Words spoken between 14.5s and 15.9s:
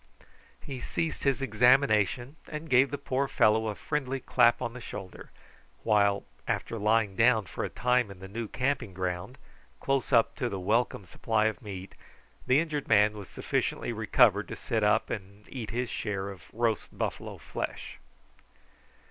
sit up, and eat his